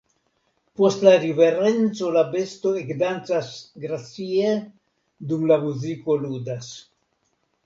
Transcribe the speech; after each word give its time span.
Post 0.79 1.03
la 1.07 1.11
riverenco 1.25 2.09
la 2.15 2.23
besto 2.31 2.71
ekdancas 2.79 3.51
gracie, 3.85 4.57
dum 5.35 5.45
la 5.53 5.61
muziko 5.69 6.19
ludas. 6.25 6.73